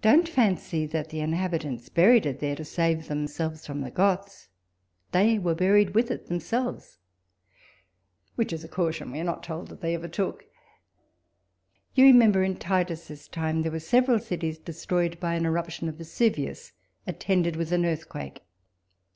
Don't 0.00 0.28
fancy 0.28 0.86
the 0.86 1.04
in 1.18 1.32
habitants 1.32 1.88
buried 1.88 2.26
it 2.26 2.38
there 2.38 2.54
to 2.54 2.64
save 2.64 3.00
it 3.10 3.58
from 3.64 3.80
the 3.80 3.90
Goths: 3.90 4.46
they 5.10 5.36
were 5.36 5.56
b'^iiried 5.56 5.94
with 5.94 6.12
it 6.12 6.28
themselves; 6.28 6.98
which 8.36 8.52
is 8.52 8.62
a 8.62 8.68
caution 8.68 9.10
we 9.10 9.18
are 9.18 9.24
not 9.24 9.42
told 9.42 9.66
that 9.66 9.80
they 9.80 9.96
ever 9.96 10.06
took. 10.06 10.44
You 11.96 12.04
remember 12.04 12.44
in 12.44 12.54
Titus's 12.56 13.26
time 13.26 13.62
there 13.62 13.72
were 13.72 13.80
several 13.80 14.20
cities 14.20 14.58
destroyed 14.58 15.18
by 15.18 15.34
an 15.34 15.44
eruption 15.44 15.88
of 15.88 15.96
Vesu 15.96 16.30
vius, 16.32 16.70
attended 17.04 17.56
with 17.56 17.72
an 17.72 17.84
earthquake. 17.84 18.42